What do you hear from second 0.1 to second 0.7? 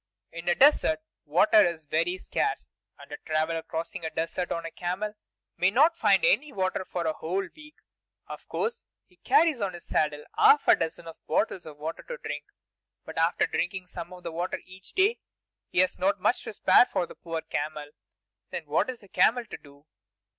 In a